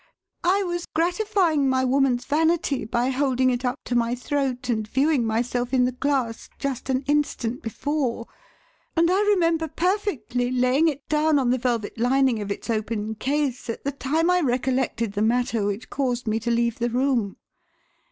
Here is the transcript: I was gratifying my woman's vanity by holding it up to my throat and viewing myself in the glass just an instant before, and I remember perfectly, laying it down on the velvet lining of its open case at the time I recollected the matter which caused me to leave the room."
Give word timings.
I 0.43 0.63
was 0.63 0.87
gratifying 0.95 1.69
my 1.69 1.85
woman's 1.85 2.25
vanity 2.25 2.85
by 2.85 3.09
holding 3.09 3.51
it 3.51 3.63
up 3.63 3.77
to 3.85 3.93
my 3.95 4.15
throat 4.15 4.67
and 4.67 4.87
viewing 4.87 5.27
myself 5.27 5.75
in 5.75 5.85
the 5.85 5.91
glass 5.91 6.49
just 6.57 6.89
an 6.89 7.03
instant 7.05 7.61
before, 7.61 8.25
and 8.95 9.11
I 9.11 9.21
remember 9.21 9.67
perfectly, 9.67 10.49
laying 10.49 10.87
it 10.87 11.07
down 11.07 11.37
on 11.37 11.51
the 11.51 11.59
velvet 11.59 11.99
lining 11.99 12.41
of 12.41 12.51
its 12.51 12.67
open 12.67 13.13
case 13.13 13.69
at 13.69 13.83
the 13.83 13.91
time 13.91 14.31
I 14.31 14.41
recollected 14.41 15.11
the 15.13 15.21
matter 15.21 15.67
which 15.67 15.91
caused 15.91 16.25
me 16.27 16.39
to 16.39 16.49
leave 16.49 16.79
the 16.79 16.89
room." 16.89 17.37